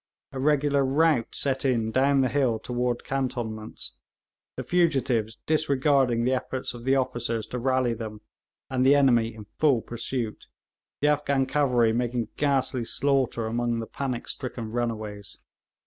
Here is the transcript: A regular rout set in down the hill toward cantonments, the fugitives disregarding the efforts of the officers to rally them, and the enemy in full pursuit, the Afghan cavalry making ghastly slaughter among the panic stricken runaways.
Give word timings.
A 0.31 0.39
regular 0.39 0.83
rout 0.83 1.35
set 1.35 1.63
in 1.63 1.91
down 1.91 2.21
the 2.21 2.27
hill 2.29 2.57
toward 2.57 3.03
cantonments, 3.03 3.91
the 4.57 4.63
fugitives 4.63 5.37
disregarding 5.45 6.23
the 6.23 6.33
efforts 6.33 6.73
of 6.73 6.85
the 6.85 6.95
officers 6.95 7.45
to 7.45 7.59
rally 7.59 7.93
them, 7.93 8.21
and 8.67 8.83
the 8.83 8.95
enemy 8.95 9.35
in 9.35 9.45
full 9.59 9.83
pursuit, 9.83 10.47
the 11.01 11.07
Afghan 11.07 11.45
cavalry 11.45 11.93
making 11.93 12.29
ghastly 12.35 12.83
slaughter 12.83 13.45
among 13.45 13.77
the 13.79 13.85
panic 13.85 14.27
stricken 14.27 14.71
runaways. 14.71 15.37